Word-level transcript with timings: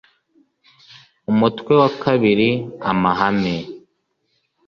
umutwe 1.31 1.71
wa 1.81 1.89
kabiri 2.01 2.49
amahame 2.91 3.55